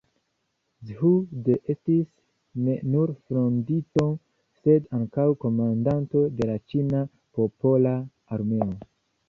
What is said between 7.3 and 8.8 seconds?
popola armeo.